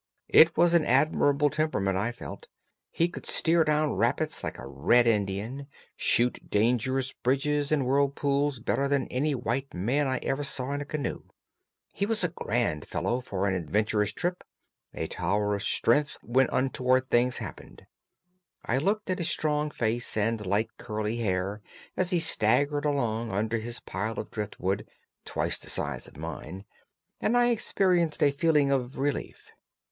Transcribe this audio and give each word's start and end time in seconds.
It 0.29 0.57
was 0.57 0.73
an 0.73 0.83
admirable 0.83 1.51
temperament, 1.51 1.95
I 1.95 2.11
felt; 2.11 2.47
he 2.89 3.07
could 3.07 3.27
steer 3.27 3.63
down 3.63 3.93
rapids 3.93 4.43
like 4.43 4.57
a 4.57 4.65
red 4.65 5.05
Indian, 5.05 5.67
shoot 5.95 6.49
dangerous 6.49 7.13
bridges 7.13 7.71
and 7.71 7.85
whirlpools 7.85 8.57
better 8.59 8.87
than 8.87 9.05
any 9.09 9.35
white 9.35 9.75
man 9.75 10.07
I 10.07 10.17
ever 10.23 10.41
saw 10.41 10.71
in 10.71 10.81
a 10.81 10.85
canoe. 10.85 11.25
He 11.93 12.07
was 12.07 12.23
a 12.23 12.29
grand 12.29 12.87
fellow 12.87 13.19
for 13.21 13.45
an 13.45 13.53
adventurous 13.53 14.11
trip, 14.11 14.43
a 14.91 15.05
tower 15.05 15.53
of 15.53 15.61
strength 15.61 16.17
when 16.23 16.49
untoward 16.51 17.11
things 17.11 17.37
happened. 17.37 17.85
I 18.65 18.79
looked 18.79 19.07
at 19.11 19.19
his 19.19 19.29
strong 19.29 19.69
face 19.69 20.17
and 20.17 20.43
light 20.47 20.75
curly 20.79 21.17
hair 21.17 21.61
as 21.95 22.09
he 22.09 22.17
staggered 22.17 22.85
along 22.85 23.29
under 23.31 23.59
his 23.59 23.79
pile 23.79 24.19
of 24.19 24.31
driftwood 24.31 24.87
(twice 25.25 25.59
the 25.59 25.69
size 25.69 26.07
of 26.07 26.17
mine!), 26.17 26.65
and 27.19 27.37
I 27.37 27.49
experienced 27.51 28.23
a 28.23 28.31
feeling 28.31 28.71
of 28.71 28.97
relief. 28.97 29.51